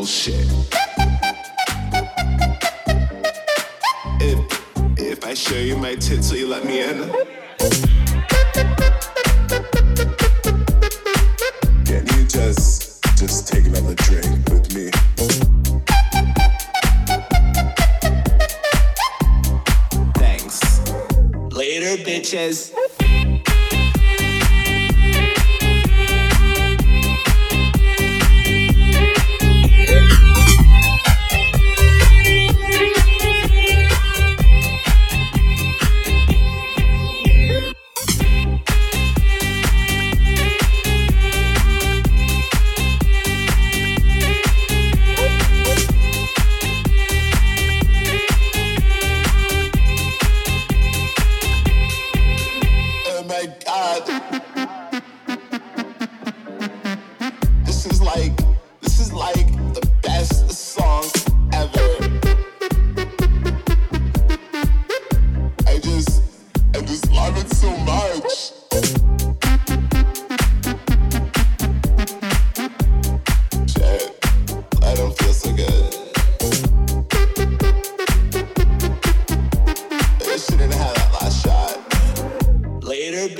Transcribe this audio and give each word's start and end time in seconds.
bullshit. 0.00 0.46
If 4.18 4.38
if 4.98 5.26
I 5.26 5.34
show 5.34 5.58
you 5.58 5.76
my 5.76 5.94
tits, 5.94 6.30
will 6.30 6.38
you 6.38 6.46
let 6.48 6.64
me 6.64 6.80
in? 6.80 7.19
God. 53.80 54.42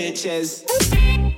bitches. 0.01 1.30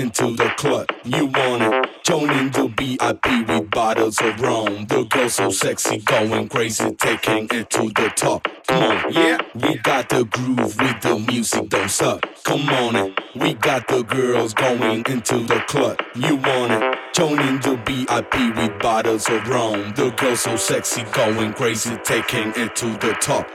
Into 0.00 0.34
the 0.34 0.48
club. 0.56 0.86
You 1.04 1.26
wanna 1.26 1.84
join 2.02 2.30
in 2.30 2.50
the 2.50 2.66
VIP 2.76 3.46
with 3.46 3.70
bottles 3.70 4.18
of 4.20 4.40
rum. 4.40 4.86
The 4.86 5.04
girl 5.04 5.28
so 5.28 5.50
sexy, 5.50 5.98
going 5.98 6.48
crazy, 6.48 6.90
taking 6.94 7.46
it 7.52 7.68
to 7.70 7.82
the 7.98 8.10
top. 8.16 8.48
Come 8.66 8.82
on, 8.82 9.12
yeah, 9.12 9.38
we 9.54 9.76
got 9.76 10.08
the 10.08 10.24
groove 10.24 10.74
with 10.80 11.00
the 11.02 11.18
music, 11.28 11.68
don't 11.68 11.90
suck. 11.90 12.24
Come 12.44 12.68
on, 12.70 12.96
in. 12.96 13.14
we 13.36 13.54
got 13.54 13.86
the 13.88 14.02
girls 14.02 14.54
going 14.54 15.04
into 15.06 15.38
the 15.40 15.60
club. 15.68 15.98
You 16.14 16.36
wanna 16.36 16.96
join 17.14 17.38
in 17.40 17.60
the 17.60 17.76
VIP 17.86 18.56
with 18.56 18.78
bottles 18.80 19.28
of 19.28 19.46
rum. 19.48 19.92
The 19.94 20.10
girl 20.10 20.36
so 20.36 20.56
sexy, 20.56 21.02
going 21.12 21.52
crazy, 21.52 21.96
taking 22.04 22.52
it 22.56 22.74
to 22.76 22.86
the 23.04 23.12
top. 23.20 23.46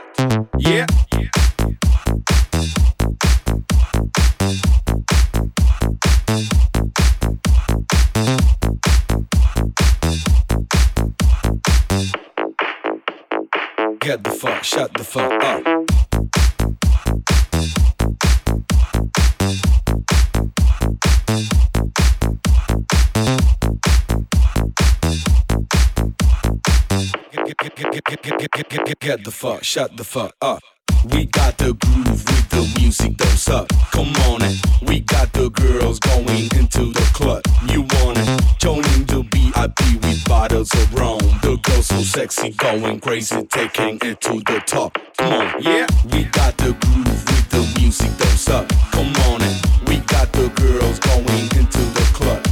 Yeah. 0.58 0.86
Yeah. 1.12 1.45
Get 13.94 14.24
the 14.24 14.30
fuck, 14.30 14.64
shut 14.64 14.92
the 14.94 15.04
fuck 15.04 15.32
up. 15.44 15.64
Get 28.98 29.22
the 29.22 29.30
fuck, 29.30 29.62
shut 29.62 29.96
the 29.96 30.02
fuck 30.02 30.34
up. 30.42 30.60
We 31.04 31.26
got 31.26 31.58
the 31.58 31.74
groove 31.74 32.24
with 32.24 32.48
the 32.50 32.80
music, 32.80 33.16
don't 33.16 33.38
suck. 33.38 33.68
Come 33.92 34.14
on, 34.28 34.42
and 34.42 34.60
we 34.82 35.00
got 35.00 35.32
the 35.32 35.50
girls 35.50 35.98
going 36.00 36.48
into 36.56 36.92
the 36.92 37.08
club. 37.12 37.42
You 37.68 37.86
wanna 37.96 38.38
join 38.58 38.84
in 38.94 39.06
the 39.06 39.22
VIP 39.32 40.02
with 40.02 40.28
bottles 40.28 40.72
of 40.74 40.94
rum? 40.94 41.18
The 41.42 41.58
girls 41.62 41.86
so 41.86 42.00
sexy, 42.02 42.50
going 42.50 43.00
crazy, 43.00 43.42
taking 43.46 43.98
it 44.02 44.20
to 44.22 44.34
the 44.40 44.62
top. 44.66 44.98
Come 45.16 45.32
on, 45.32 45.62
yeah, 45.62 45.86
we 46.12 46.24
got 46.24 46.56
the 46.56 46.72
groove 46.72 47.24
with 47.30 47.48
the 47.50 47.80
music, 47.80 48.10
don't 48.18 48.38
suck. 48.38 48.68
Come 48.92 49.14
on, 49.28 49.42
and 49.42 49.88
we 49.88 49.98
got 49.98 50.32
the 50.32 50.48
girls 50.50 50.98
going 50.98 51.44
into 51.58 51.82
the 51.96 52.06
club. 52.12 52.45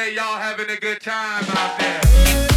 Say 0.00 0.14
y'all 0.14 0.38
having 0.38 0.70
a 0.70 0.76
good 0.76 1.00
time 1.00 1.44
out 1.50 1.78
there. 1.78 2.49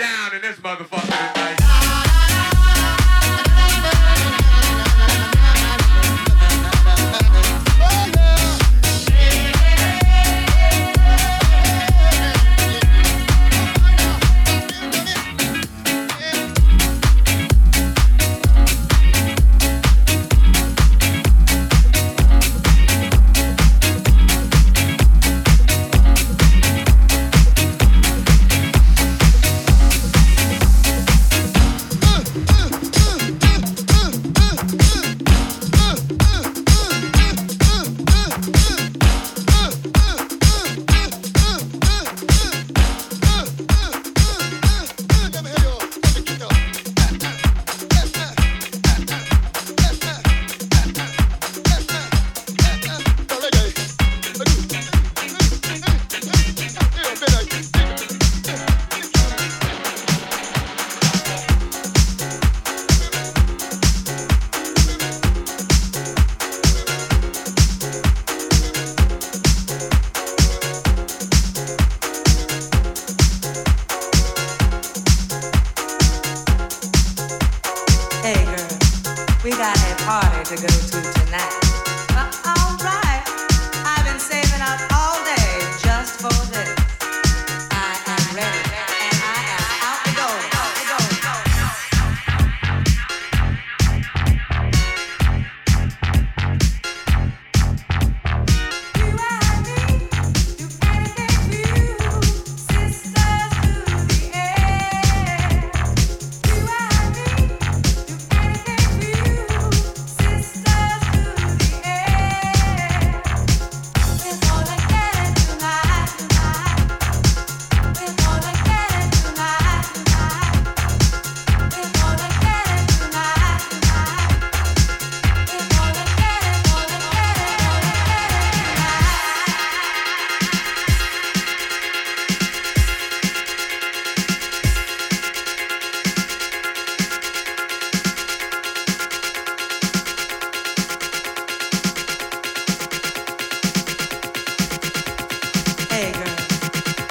down 0.00 0.34
in 0.34 0.40
this 0.40 0.56
motherfucker. 0.56 0.99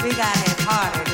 we 0.10 0.16
got 0.16 0.36
it 0.38 0.60
harder. 0.62 1.09